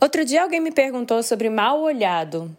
Outro 0.00 0.24
dia 0.24 0.42
alguém 0.42 0.60
me 0.60 0.70
perguntou 0.70 1.22
sobre 1.24 1.50
mal 1.50 1.80
olhado. 1.80 2.56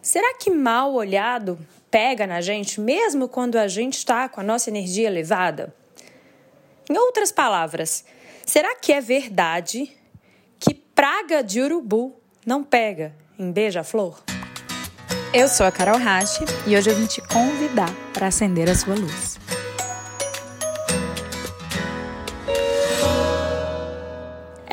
Será 0.00 0.34
que 0.34 0.48
mal 0.48 0.94
olhado 0.94 1.58
pega 1.90 2.24
na 2.24 2.40
gente 2.40 2.80
mesmo 2.80 3.28
quando 3.28 3.56
a 3.56 3.66
gente 3.66 3.94
está 3.94 4.28
com 4.28 4.40
a 4.40 4.44
nossa 4.44 4.70
energia 4.70 5.08
elevada? 5.08 5.74
Em 6.88 6.96
outras 6.96 7.32
palavras, 7.32 8.04
será 8.46 8.76
que 8.76 8.92
é 8.92 9.00
verdade 9.00 9.92
que 10.60 10.72
praga 10.72 11.42
de 11.42 11.60
urubu 11.60 12.14
não 12.46 12.62
pega 12.62 13.12
em 13.36 13.50
beija-flor? 13.50 14.22
Eu 15.34 15.48
sou 15.48 15.66
a 15.66 15.72
Carol 15.72 15.98
Rache 15.98 16.44
e 16.66 16.76
hoje 16.76 16.90
eu 16.90 16.94
vim 16.94 17.06
te 17.06 17.20
convidar 17.20 17.92
para 18.14 18.28
acender 18.28 18.70
a 18.70 18.74
sua 18.74 18.94
luz. 18.94 19.37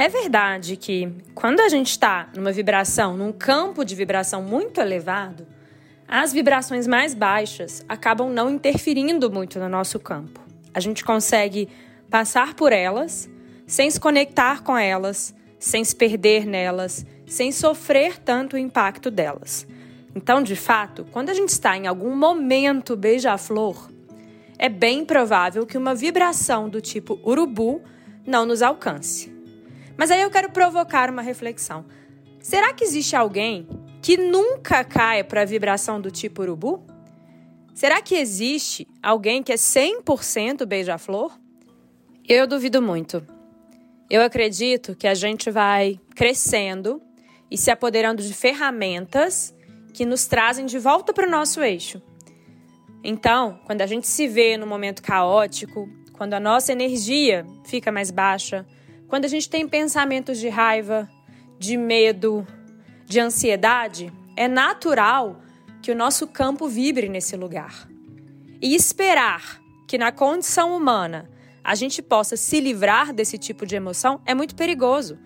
É 0.05 0.07
verdade 0.07 0.77
que 0.77 1.11
quando 1.33 1.61
a 1.61 1.67
gente 1.67 1.89
está 1.89 2.29
numa 2.35 2.51
vibração, 2.51 3.17
num 3.17 3.31
campo 3.31 3.83
de 3.83 3.95
vibração 3.95 4.39
muito 4.39 4.79
elevado, 4.79 5.47
as 6.07 6.31
vibrações 6.31 6.85
mais 6.85 7.15
baixas 7.15 7.83
acabam 7.89 8.31
não 8.31 8.51
interferindo 8.51 9.31
muito 9.31 9.57
no 9.57 9.67
nosso 9.67 9.99
campo. 9.99 10.39
A 10.75 10.79
gente 10.79 11.03
consegue 11.03 11.67
passar 12.07 12.53
por 12.53 12.71
elas 12.71 13.27
sem 13.65 13.89
se 13.89 13.99
conectar 13.99 14.61
com 14.61 14.77
elas, 14.77 15.33
sem 15.57 15.83
se 15.83 15.95
perder 15.95 16.45
nelas, 16.45 17.03
sem 17.25 17.51
sofrer 17.51 18.19
tanto 18.19 18.57
o 18.57 18.59
impacto 18.59 19.09
delas. 19.09 19.65
Então, 20.13 20.43
de 20.43 20.55
fato, 20.55 21.07
quando 21.11 21.31
a 21.31 21.33
gente 21.33 21.49
está 21.49 21.75
em 21.75 21.87
algum 21.87 22.15
momento 22.15 22.95
beija-flor, 22.95 23.89
é 24.59 24.69
bem 24.69 25.03
provável 25.03 25.65
que 25.65 25.79
uma 25.79 25.95
vibração 25.95 26.69
do 26.69 26.79
tipo 26.79 27.19
urubu 27.25 27.81
não 28.23 28.45
nos 28.45 28.61
alcance. 28.61 29.33
Mas 29.97 30.11
aí 30.11 30.21
eu 30.21 30.29
quero 30.29 30.51
provocar 30.51 31.09
uma 31.09 31.21
reflexão. 31.21 31.85
Será 32.39 32.73
que 32.73 32.83
existe 32.83 33.15
alguém 33.15 33.67
que 34.01 34.17
nunca 34.17 34.83
caia 34.83 35.23
para 35.23 35.41
a 35.41 35.45
vibração 35.45 35.99
do 35.99 36.11
tipo 36.11 36.41
urubu? 36.41 36.85
Será 37.73 38.01
que 38.01 38.15
existe 38.15 38.87
alguém 39.01 39.41
que 39.41 39.51
é 39.51 39.55
100% 39.55 40.65
beija-flor? 40.65 41.37
Eu 42.27 42.47
duvido 42.47 42.81
muito. 42.81 43.25
Eu 44.09 44.21
acredito 44.21 44.95
que 44.95 45.07
a 45.07 45.13
gente 45.13 45.49
vai 45.49 45.99
crescendo 46.15 47.01
e 47.49 47.57
se 47.57 47.71
apoderando 47.71 48.21
de 48.21 48.33
ferramentas 48.33 49.55
que 49.93 50.05
nos 50.05 50.25
trazem 50.25 50.65
de 50.65 50.77
volta 50.77 51.13
para 51.13 51.27
o 51.27 51.31
nosso 51.31 51.61
eixo. 51.61 52.01
Então, 53.03 53.59
quando 53.65 53.81
a 53.81 53.87
gente 53.87 54.07
se 54.07 54.27
vê 54.27 54.57
no 54.57 54.67
momento 54.67 55.01
caótico, 55.01 55.87
quando 56.13 56.33
a 56.33 56.39
nossa 56.39 56.71
energia 56.71 57.45
fica 57.65 57.91
mais 57.91 58.11
baixa, 58.11 58.65
quando 59.07 59.25
a 59.25 59.27
gente 59.27 59.49
tem 59.49 59.67
pensamentos 59.67 60.39
de 60.39 60.49
raiva, 60.49 61.09
de 61.59 61.77
medo, 61.77 62.45
de 63.05 63.19
ansiedade, 63.19 64.11
é 64.35 64.47
natural 64.47 65.41
que 65.81 65.91
o 65.91 65.95
nosso 65.95 66.27
campo 66.27 66.67
vibre 66.67 67.07
nesse 67.07 67.35
lugar. 67.35 67.87
E 68.61 68.73
esperar 68.73 69.61
que 69.87 69.97
na 69.97 70.11
condição 70.11 70.75
humana 70.75 71.29
a 71.63 71.75
gente 71.75 72.01
possa 72.01 72.35
se 72.35 72.59
livrar 72.59 73.13
desse 73.13 73.37
tipo 73.37 73.65
de 73.65 73.75
emoção 73.75 74.21
é 74.25 74.33
muito 74.33 74.55
perigoso, 74.55 75.17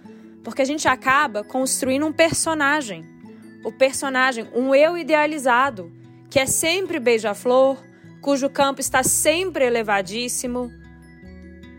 porque 0.44 0.62
a 0.62 0.66
gente 0.66 0.88
acaba 0.88 1.44
construindo 1.44 2.06
um 2.06 2.14
personagem. 2.14 3.06
O 3.64 3.72
personagem, 3.72 4.48
um 4.54 4.74
eu 4.74 4.98
idealizado, 4.98 5.92
que 6.30 6.40
é 6.40 6.46
sempre 6.46 7.00
beija-flor, 7.00 7.78
cujo 8.22 8.50
campo 8.50 8.80
está 8.80 9.04
sempre 9.04 9.66
elevadíssimo. 9.66 10.72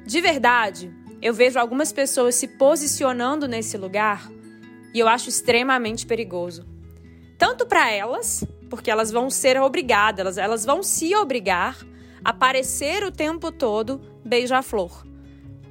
De 0.04 0.20
verdade, 0.20 0.92
eu 1.22 1.34
vejo 1.34 1.58
algumas 1.58 1.92
pessoas 1.92 2.34
se 2.34 2.48
posicionando 2.48 3.46
nesse 3.46 3.76
lugar 3.76 4.30
e 4.94 4.98
eu 4.98 5.08
acho 5.08 5.28
extremamente 5.28 6.06
perigoso. 6.06 6.66
Tanto 7.38 7.66
para 7.66 7.90
elas, 7.90 8.44
porque 8.68 8.90
elas 8.90 9.10
vão 9.10 9.30
ser 9.30 9.60
obrigadas, 9.60 10.20
elas, 10.20 10.38
elas 10.38 10.64
vão 10.64 10.82
se 10.82 11.14
obrigar 11.14 11.76
a 12.24 12.32
parecer 12.32 13.02
o 13.04 13.10
tempo 13.10 13.50
todo 13.50 14.00
beija-flor. 14.24 15.06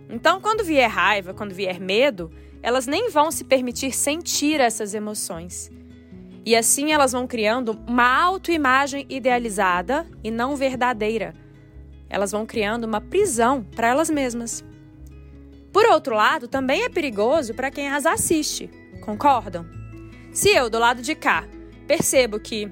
Então, 0.09 0.41
quando 0.41 0.63
vier 0.63 0.89
raiva, 0.89 1.33
quando 1.33 1.53
vier 1.53 1.79
medo, 1.79 2.31
elas 2.61 2.87
nem 2.87 3.09
vão 3.09 3.31
se 3.31 3.43
permitir 3.43 3.93
sentir 3.93 4.59
essas 4.59 4.93
emoções. 4.93 5.71
E 6.45 6.55
assim 6.55 6.91
elas 6.91 7.11
vão 7.11 7.27
criando 7.27 7.79
uma 7.87 8.21
autoimagem 8.23 9.05
idealizada 9.09 10.07
e 10.23 10.31
não 10.31 10.55
verdadeira. 10.55 11.35
Elas 12.09 12.31
vão 12.31 12.45
criando 12.45 12.85
uma 12.85 12.99
prisão 12.99 13.63
para 13.63 13.89
elas 13.89 14.09
mesmas. 14.09 14.63
Por 15.71 15.85
outro 15.85 16.15
lado, 16.15 16.47
também 16.47 16.83
é 16.83 16.89
perigoso 16.89 17.53
para 17.53 17.69
quem 17.69 17.89
as 17.89 18.05
assiste, 18.05 18.69
concordam? 19.01 19.65
Se 20.31 20.49
eu, 20.49 20.69
do 20.69 20.79
lado 20.79 21.01
de 21.01 21.15
cá, 21.15 21.47
percebo 21.87 22.39
que 22.39 22.69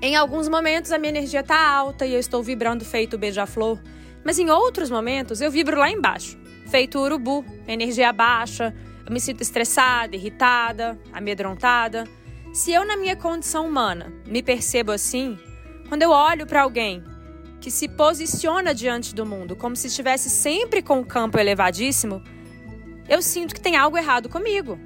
em 0.00 0.16
alguns 0.16 0.48
momentos 0.48 0.92
a 0.92 0.98
minha 0.98 1.10
energia 1.10 1.40
está 1.40 1.70
alta 1.70 2.04
e 2.06 2.14
eu 2.14 2.20
estou 2.20 2.42
vibrando 2.42 2.84
feito 2.84 3.18
beija-flor, 3.18 3.78
mas 4.24 4.38
em 4.38 4.50
outros 4.50 4.90
momentos 4.90 5.40
eu 5.40 5.50
vibro 5.50 5.78
lá 5.78 5.90
embaixo, 5.90 6.38
feito 6.68 6.98
urubu, 6.98 7.44
energia 7.66 8.12
baixa, 8.12 8.74
eu 9.06 9.12
me 9.12 9.20
sinto 9.20 9.42
estressada, 9.42 10.14
irritada, 10.16 10.98
amedrontada. 11.12 12.04
Se 12.52 12.72
eu, 12.72 12.84
na 12.84 12.96
minha 12.96 13.16
condição 13.16 13.66
humana, 13.66 14.12
me 14.26 14.42
percebo 14.42 14.92
assim, 14.92 15.38
quando 15.88 16.02
eu 16.02 16.10
olho 16.10 16.46
para 16.46 16.62
alguém 16.62 17.02
que 17.62 17.70
se 17.70 17.86
posiciona 17.86 18.74
diante 18.74 19.14
do 19.14 19.24
mundo 19.24 19.54
como 19.54 19.76
se 19.76 19.86
estivesse 19.86 20.28
sempre 20.28 20.82
com 20.82 20.98
o 20.98 21.06
campo 21.06 21.38
elevadíssimo, 21.38 22.20
eu 23.08 23.22
sinto 23.22 23.54
que 23.54 23.60
tem 23.60 23.76
algo 23.76 23.96
errado 23.96 24.28
comigo. 24.28 24.80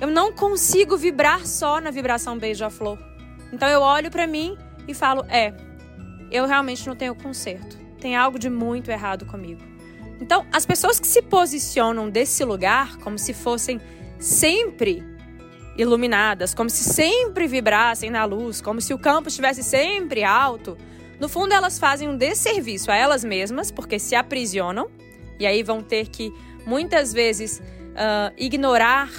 Eu 0.00 0.08
não 0.08 0.32
consigo 0.32 0.96
vibrar 0.96 1.46
só 1.46 1.78
na 1.78 1.90
vibração 1.90 2.38
beija-flor. 2.38 2.98
Então 3.52 3.68
eu 3.68 3.82
olho 3.82 4.10
para 4.10 4.26
mim 4.26 4.56
e 4.88 4.94
falo: 4.94 5.26
é, 5.28 5.52
eu 6.30 6.46
realmente 6.46 6.86
não 6.86 6.96
tenho 6.96 7.14
conserto. 7.14 7.76
Tem 8.00 8.16
algo 8.16 8.38
de 8.38 8.48
muito 8.48 8.90
errado 8.90 9.26
comigo. 9.26 9.60
Então, 10.18 10.46
as 10.50 10.64
pessoas 10.64 10.98
que 10.98 11.06
se 11.06 11.20
posicionam 11.20 12.08
desse 12.08 12.42
lugar 12.44 12.96
como 12.98 13.18
se 13.18 13.34
fossem 13.34 13.78
sempre 14.18 15.04
iluminadas, 15.76 16.54
como 16.54 16.70
se 16.70 16.82
sempre 16.82 17.46
vibrassem 17.46 18.08
na 18.08 18.24
luz, 18.24 18.62
como 18.62 18.80
se 18.80 18.94
o 18.94 18.98
campo 18.98 19.28
estivesse 19.28 19.62
sempre 19.62 20.24
alto, 20.24 20.78
no 21.18 21.28
fundo, 21.28 21.52
elas 21.52 21.78
fazem 21.78 22.08
um 22.08 22.16
desserviço 22.16 22.90
a 22.90 22.96
elas 22.96 23.24
mesmas, 23.24 23.70
porque 23.70 23.98
se 23.98 24.14
aprisionam, 24.14 24.90
e 25.38 25.46
aí 25.46 25.62
vão 25.62 25.82
ter 25.82 26.08
que, 26.08 26.32
muitas 26.66 27.12
vezes, 27.12 27.58
uh, 27.60 28.32
ignorar, 28.36 29.10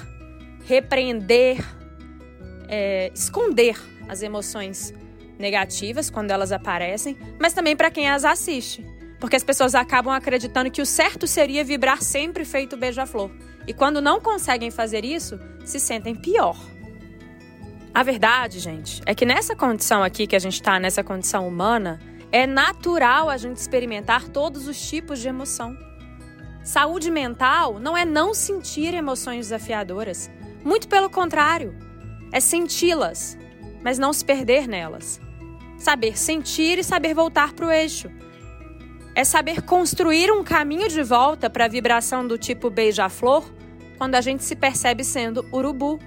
repreender, 0.65 1.57
é, 2.67 3.11
esconder 3.13 3.77
as 4.07 4.21
emoções 4.21 4.93
negativas 5.39 6.09
quando 6.09 6.31
elas 6.31 6.51
aparecem, 6.51 7.17
mas 7.39 7.53
também 7.53 7.75
para 7.75 7.91
quem 7.91 8.09
as 8.09 8.25
assiste. 8.25 8.85
Porque 9.19 9.35
as 9.35 9.43
pessoas 9.43 9.73
acabam 9.73 10.13
acreditando 10.13 10.69
que 10.69 10.81
o 10.81 10.85
certo 10.85 11.25
seria 11.25 11.63
vibrar 11.63 12.03
sempre 12.03 12.45
feito 12.45 12.77
beija-flor. 12.77 13.31
E 13.65 13.73
quando 13.73 14.01
não 14.01 14.21
conseguem 14.21 14.69
fazer 14.69 15.03
isso, 15.03 15.39
se 15.65 15.79
sentem 15.79 16.15
pior. 16.15 16.57
A 17.97 18.03
verdade, 18.03 18.59
gente, 18.59 19.01
é 19.07 19.15
que 19.15 19.25
nessa 19.25 19.55
condição 19.55 20.03
aqui 20.03 20.27
que 20.27 20.35
a 20.35 20.39
gente 20.39 20.53
está, 20.53 20.79
nessa 20.79 21.03
condição 21.03 21.47
humana, 21.47 21.99
é 22.31 22.45
natural 22.45 23.27
a 23.27 23.37
gente 23.37 23.57
experimentar 23.57 24.29
todos 24.29 24.67
os 24.67 24.79
tipos 24.79 25.17
de 25.17 25.27
emoção. 25.27 25.75
Saúde 26.63 27.09
mental 27.09 27.79
não 27.79 27.97
é 27.97 28.05
não 28.05 28.35
sentir 28.35 28.93
emoções 28.93 29.47
desafiadoras. 29.47 30.29
Muito 30.63 30.87
pelo 30.87 31.09
contrário, 31.09 31.75
é 32.31 32.39
senti-las, 32.39 33.35
mas 33.83 33.97
não 33.97 34.13
se 34.13 34.23
perder 34.23 34.67
nelas. 34.67 35.19
Saber 35.79 36.15
sentir 36.15 36.77
e 36.77 36.83
saber 36.83 37.15
voltar 37.15 37.53
para 37.53 37.65
o 37.65 37.71
eixo. 37.71 38.11
É 39.15 39.23
saber 39.23 39.63
construir 39.63 40.31
um 40.31 40.43
caminho 40.43 40.87
de 40.87 41.01
volta 41.01 41.49
para 41.49 41.65
a 41.65 41.67
vibração 41.67 42.27
do 42.27 42.37
tipo 42.37 42.69
beija-flor 42.69 43.51
quando 43.97 44.13
a 44.13 44.21
gente 44.21 44.43
se 44.43 44.55
percebe 44.55 45.03
sendo 45.03 45.43
urubu 45.51 45.99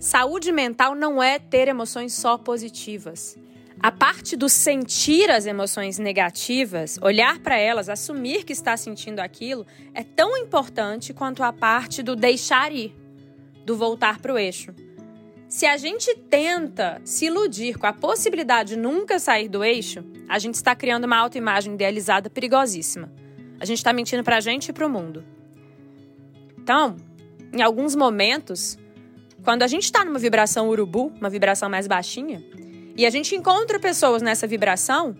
Saúde 0.00 0.50
mental 0.50 0.94
não 0.94 1.22
é 1.22 1.38
ter 1.38 1.68
emoções 1.68 2.14
só 2.14 2.38
positivas. 2.38 3.36
A 3.78 3.92
parte 3.92 4.34
do 4.34 4.48
sentir 4.48 5.30
as 5.30 5.44
emoções 5.44 5.98
negativas, 5.98 6.98
olhar 7.02 7.38
para 7.40 7.58
elas, 7.58 7.90
assumir 7.90 8.44
que 8.44 8.52
está 8.54 8.78
sentindo 8.78 9.20
aquilo, 9.20 9.66
é 9.92 10.02
tão 10.02 10.38
importante 10.38 11.12
quanto 11.12 11.42
a 11.42 11.52
parte 11.52 12.02
do 12.02 12.16
deixar 12.16 12.72
ir, 12.72 12.96
do 13.66 13.76
voltar 13.76 14.20
para 14.20 14.32
o 14.32 14.38
eixo. 14.38 14.74
Se 15.46 15.66
a 15.66 15.76
gente 15.76 16.14
tenta 16.30 17.02
se 17.04 17.26
iludir 17.26 17.76
com 17.76 17.86
a 17.86 17.92
possibilidade 17.92 18.70
de 18.70 18.80
nunca 18.80 19.18
sair 19.18 19.50
do 19.50 19.62
eixo, 19.62 20.02
a 20.26 20.38
gente 20.38 20.54
está 20.54 20.74
criando 20.74 21.04
uma 21.04 21.18
autoimagem 21.18 21.74
idealizada 21.74 22.30
perigosíssima. 22.30 23.12
A 23.58 23.66
gente 23.66 23.78
está 23.78 23.92
mentindo 23.92 24.24
para 24.24 24.38
a 24.38 24.40
gente 24.40 24.70
e 24.70 24.72
para 24.72 24.86
o 24.86 24.90
mundo. 24.90 25.22
Então, 26.56 26.96
em 27.52 27.60
alguns 27.60 27.94
momentos, 27.94 28.78
quando 29.44 29.62
a 29.62 29.66
gente 29.66 29.84
está 29.84 30.04
numa 30.04 30.18
vibração 30.18 30.68
urubu, 30.68 31.12
uma 31.18 31.30
vibração 31.30 31.70
mais 31.70 31.86
baixinha, 31.86 32.44
e 32.96 33.06
a 33.06 33.10
gente 33.10 33.34
encontra 33.34 33.78
pessoas 33.78 34.20
nessa 34.20 34.46
vibração, 34.46 35.16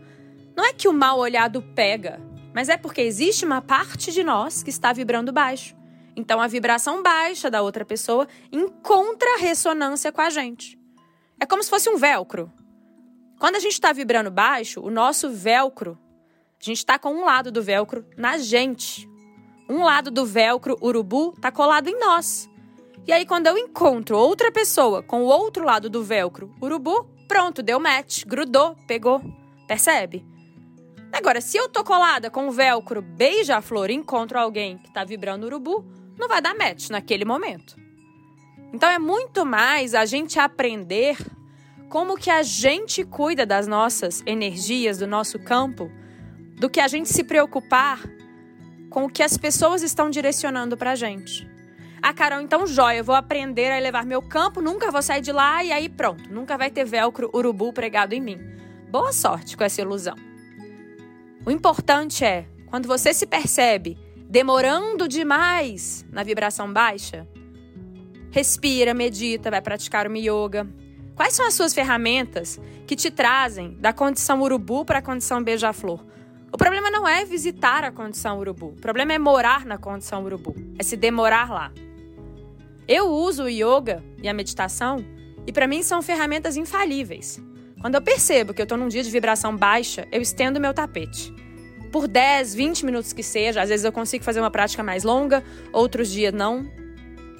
não 0.57 0.65
é 0.65 0.73
que 0.73 0.89
o 0.89 0.93
mal 0.93 1.19
olhado 1.19 1.63
pega, 1.75 2.21
mas 2.53 2.69
é 2.69 2.77
porque 2.77 3.01
existe 3.01 3.45
uma 3.45 3.63
parte 3.63 4.13
de 4.13 4.23
nós 4.23 4.63
que 4.63 4.71
está 4.71 4.93
vibrando 4.93 5.33
baixo. 5.33 5.75
Então 6.15 6.41
a 6.41 6.47
vibração 6.47 7.03
baixa 7.03 7.51
da 7.51 7.63
outra 7.63 7.85
pessoa 7.85 8.29
encontra 8.53 9.39
ressonância 9.39 10.13
com 10.13 10.21
a 10.21 10.29
gente. 10.29 10.79
É 11.39 11.47
como 11.47 11.63
se 11.63 11.71
fosse 11.71 11.89
um 11.89 11.97
velcro. 11.97 12.53
Quando 13.39 13.57
a 13.57 13.61
gente 13.61 13.73
está 13.73 13.93
vibrando 13.93 14.31
baixo, 14.31 14.83
o 14.83 14.91
nosso 14.91 15.31
velcro, 15.31 15.99
a 16.61 16.65
gente 16.65 16.79
está 16.79 16.99
com 16.99 17.11
um 17.11 17.25
lado 17.25 17.51
do 17.51 17.63
velcro 17.63 18.05
na 18.17 18.37
gente. 18.37 19.09
Um 19.67 19.83
lado 19.83 20.11
do 20.11 20.27
velcro 20.27 20.77
urubu 20.83 21.33
está 21.35 21.51
colado 21.51 21.89
em 21.89 21.99
nós. 21.99 22.51
E 23.07 23.13
aí, 23.13 23.25
quando 23.27 23.47
eu 23.47 23.57
encontro 23.57 24.17
outra 24.17 24.53
pessoa 24.53 25.03
com 25.03 25.23
o 25.23 25.27
outro 25.27 25.65
lado 25.65 25.89
do 25.89 26.03
velcro 26.03 26.53
urubu, 26.63 27.05
pronto, 27.27 27.63
deu 27.63 27.81
match, 27.81 28.25
grudou, 28.25 28.77
pegou. 28.87 29.21
Percebe? 29.67 30.25
Agora, 31.13 31.41
se 31.41 31.57
eu 31.57 31.69
tô 31.69 31.83
colada 31.83 32.31
com 32.31 32.49
o 32.49 32.53
velcro 32.53 33.03
beija-flor 33.03 33.91
e 33.91 33.95
encontro 33.95 34.39
alguém 34.39 34.79
que 34.79 34.93
tá 34.93 35.05
vibrando 35.05 35.47
urubu, 35.47 35.85
não 36.19 36.29
vai 36.29 36.41
dar 36.41 36.55
match 36.55 36.91
naquele 36.91 37.25
momento. 37.25 37.75
Então 38.73 38.89
é 38.89 38.99
muito 38.99 39.45
mais 39.45 39.95
a 39.95 40.05
gente 40.05 40.39
aprender 40.39 41.17
como 41.89 42.17
que 42.17 42.31
a 42.31 42.43
gente 42.43 43.05
cuida 43.05 43.45
das 43.45 43.67
nossas 43.67 44.23
energias, 44.25 44.99
do 44.99 45.07
nosso 45.07 45.39
campo, 45.41 45.91
do 46.57 46.71
que 46.71 46.79
a 46.79 46.87
gente 46.87 47.09
se 47.09 47.25
preocupar 47.25 48.01
com 48.89 49.05
o 49.05 49.11
que 49.11 49.23
as 49.23 49.37
pessoas 49.37 49.83
estão 49.83 50.11
direcionando 50.11 50.77
pra 50.77 50.95
gente. 50.95 51.49
Ah, 52.03 52.15
Carol, 52.15 52.41
então 52.41 52.67
joia, 52.67 52.99
eu 52.99 53.05
vou 53.05 53.15
aprender 53.15 53.71
a 53.71 53.77
elevar 53.77 54.07
meu 54.07 54.23
campo, 54.23 54.63
nunca 54.63 54.91
vou 54.91 55.03
sair 55.03 55.21
de 55.21 55.33
lá 55.33 55.63
e 55.63 55.71
aí 55.71 55.89
pronto, 55.89 56.33
nunca 56.33 56.57
vai 56.57 56.71
ter 56.71 56.85
velcro 56.85 57.31
urubu 57.35 57.73
pregado 57.73 58.15
em 58.15 58.21
mim. 58.21 58.41
Boa 58.91 59.13
sorte 59.13 59.57
com 59.57 59.63
essa 59.63 59.83
ilusão. 59.83 60.17
O 61.45 61.51
importante 61.51 62.25
é, 62.25 62.47
quando 62.67 62.87
você 62.87 63.13
se 63.13 63.27
percebe 63.27 63.99
demorando 64.17 65.07
demais 65.09 66.07
na 66.11 66.23
vibração 66.23 66.73
baixa, 66.73 67.29
respira, 68.31 68.95
medita, 68.95 69.51
vai 69.51 69.61
praticar 69.61 70.07
uma 70.07 70.19
yoga. 70.19 70.67
Quais 71.15 71.35
são 71.35 71.47
as 71.47 71.55
suas 71.55 71.75
ferramentas 71.75 72.59
que 72.87 72.97
te 72.97 73.11
trazem 73.11 73.75
da 73.75 73.93
condição 73.93 74.41
urubu 74.41 74.85
para 74.85 75.01
a 75.01 75.03
condição 75.03 75.43
beija-flor? 75.43 76.05
O 76.53 76.57
problema 76.57 76.91
não 76.91 77.07
é 77.07 77.25
visitar 77.25 77.85
a 77.85 77.93
condição 77.93 78.39
urubu, 78.39 78.69
o 78.69 78.81
problema 78.81 79.13
é 79.13 79.19
morar 79.19 79.67
na 79.67 79.77
condição 79.79 80.25
urubu, 80.25 80.55
é 80.79 80.83
se 80.83 80.97
demorar 80.97 81.51
lá. 81.51 81.73
Eu 82.93 83.07
uso 83.07 83.45
o 83.45 83.49
yoga 83.49 84.03
e 84.21 84.29
a 84.29 84.35
meditação 84.35 85.05
e 85.47 85.53
para 85.53 85.69
mim 85.69 85.81
são 85.81 86.03
ferramentas 86.03 86.57
infalíveis. 86.57 87.41
Quando 87.81 87.95
eu 87.95 88.03
percebo 88.03 88.53
que 88.53 88.61
eu 88.61 88.65
estou 88.65 88.77
num 88.77 88.89
dia 88.89 89.05
de 89.05 89.11
vibração 89.13 89.57
baixa, 89.57 90.09
eu 90.11 90.21
estendo 90.21 90.59
meu 90.59 90.75
tapete. 90.75 91.33
Por 91.93 92.09
10, 92.09 92.53
20 92.53 92.85
minutos 92.85 93.13
que 93.13 93.23
seja, 93.23 93.63
às 93.63 93.69
vezes 93.69 93.85
eu 93.85 93.93
consigo 93.93 94.25
fazer 94.25 94.41
uma 94.41 94.51
prática 94.51 94.83
mais 94.83 95.05
longa, 95.05 95.45
outros 95.73 96.11
dias 96.11 96.35
não, 96.35 96.69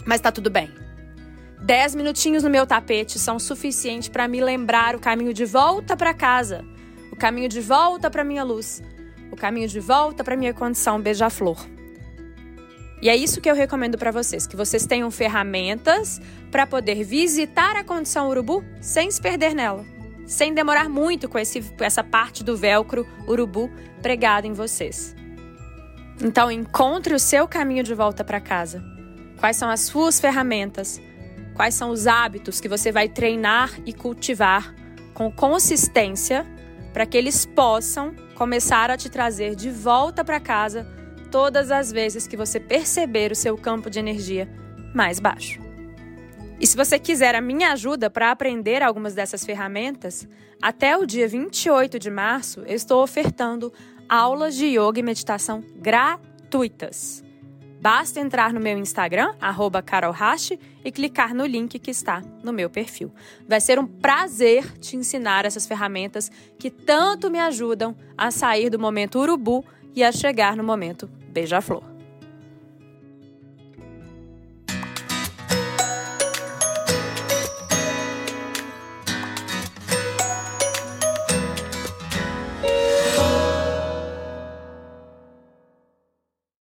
mas 0.07 0.21
tá 0.21 0.31
tudo 0.31 0.51
bem. 0.51 0.71
10 1.61 1.97
minutinhos 1.97 2.45
no 2.45 2.49
meu 2.49 2.65
tapete 2.65 3.19
são 3.19 3.37
suficientes 3.41 4.09
para 4.09 4.29
me 4.29 4.41
lembrar 4.41 4.95
o 4.95 5.01
caminho 5.01 5.35
de 5.35 5.45
volta 5.45 5.97
para 5.97 6.15
casa, 6.15 6.65
o 7.11 7.17
caminho 7.17 7.49
de 7.49 7.61
volta 7.61 8.09
para 8.09 8.23
minha 8.23 8.45
luz, 8.45 8.81
o 9.33 9.37
caminho 9.37 9.67
de 9.67 9.81
volta 9.81 10.23
para 10.23 10.37
minha 10.37 10.55
condição 10.55 11.01
beija-flor. 11.01 11.59
E 13.03 13.09
é 13.09 13.17
isso 13.17 13.41
que 13.41 13.51
eu 13.51 13.55
recomendo 13.55 13.97
para 13.97 14.11
vocês, 14.11 14.47
que 14.47 14.57
vocês 14.57 14.87
tenham 14.87 15.11
ferramentas 15.11 16.21
para 16.51 16.67
poder 16.67 17.03
visitar 17.03 17.77
a 17.77 17.85
condição 17.85 18.29
urubu 18.29 18.63
sem 18.81 19.11
se 19.11 19.21
perder 19.21 19.55
nela 19.55 19.85
sem 20.31 20.55
demorar 20.55 20.89
muito 20.89 21.29
com, 21.29 21.41
esse, 21.41 21.61
com 21.61 21.83
essa 21.83 22.05
parte 22.05 22.45
do 22.45 22.57
velcro 22.57 23.05
urubu 23.27 23.69
pregado 24.01 24.47
em 24.47 24.53
vocês. 24.53 25.15
Então, 26.23 26.49
encontre 26.53 27.13
o 27.13 27.19
seu 27.19 27.49
caminho 27.49 27.83
de 27.83 27.93
volta 27.95 28.23
para 28.23 28.41
casa. 28.41 28.81
Quais 29.39 29.57
são 29.57 29.69
as 29.69 29.81
suas 29.81 30.21
ferramentas? 30.21 31.01
Quais 31.57 31.75
são 31.75 31.91
os 31.91 32.07
hábitos 32.07 32.61
que 32.61 32.69
você 32.69 32.93
vai 32.93 33.09
treinar 33.09 33.73
e 33.85 33.93
cultivar 33.93 34.73
com 35.13 35.33
consistência 35.33 36.47
para 36.93 37.05
que 37.05 37.19
eles 37.19 37.45
possam 37.45 38.15
começar 38.37 38.89
a 38.89 38.97
te 38.97 39.11
trazer 39.11 39.57
de 39.57 39.69
volta 39.69 40.25
para 40.25 40.39
casa 40.39 40.87
todas 41.31 41.71
as 41.71 41.93
vezes 41.93 42.27
que 42.27 42.37
você 42.37 42.59
perceber 42.59 43.31
o 43.31 43.37
seu 43.37 43.57
campo 43.57 43.89
de 43.89 43.99
energia 43.99 44.49
mais 44.95 45.21
baixo. 45.21 45.61
E 46.61 46.67
se 46.67 46.77
você 46.77 46.99
quiser 46.99 47.35
a 47.35 47.41
minha 47.41 47.73
ajuda 47.73 48.11
para 48.11 48.31
aprender 48.31 48.83
algumas 48.83 49.15
dessas 49.15 49.45
ferramentas, 49.45 50.29
até 50.61 50.97
o 50.97 51.07
dia 51.07 51.27
28 51.27 51.99
de 51.99 52.11
março 52.11 52.61
eu 52.67 52.75
estou 52.75 53.03
ofertando 53.03 53.73
aulas 54.09 54.55
de 54.55 54.67
yoga 54.67 55.01
e 55.01 55.03
meditação 55.03 55.65
gratuitas. 55.77 57.25
Basta 57.81 58.21
entrar 58.21 58.53
no 58.53 58.61
meu 58.61 58.77
Instagram, 58.77 59.35
carolhashi, 59.87 60.61
e 60.85 60.93
clicar 60.93 61.35
no 61.35 61.47
link 61.47 61.79
que 61.79 61.91
está 61.91 62.23
no 62.43 62.53
meu 62.53 62.69
perfil. 62.69 63.11
Vai 63.49 63.59
ser 63.59 63.79
um 63.79 63.87
prazer 63.87 64.71
te 64.79 64.97
ensinar 64.97 65.47
essas 65.47 65.67
ferramentas 65.67 66.31
que 66.59 66.71
tanto 66.71 67.31
me 67.31 67.39
ajudam 67.39 67.97
a 68.19 68.31
sair 68.31 68.69
do 68.69 68.79
momento 68.79 69.19
urubu 69.19 69.65
e 69.95 70.05
a 70.05 70.13
chegar 70.13 70.55
no 70.57 70.63
momento 70.63 71.09
beija-flor. 71.31 71.90